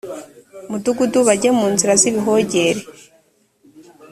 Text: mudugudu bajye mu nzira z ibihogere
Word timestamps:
mudugudu 0.69 1.19
bajye 1.27 1.49
mu 1.57 1.65
nzira 1.73 1.93
z 2.01 2.03
ibihogere 2.09 2.81